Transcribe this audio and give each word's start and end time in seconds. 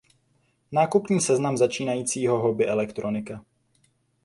Nákupní 0.71 1.21
seznam 1.21 1.57
začínajícího 1.57 2.39
hobby 2.39 2.67
elektronika 2.67 3.45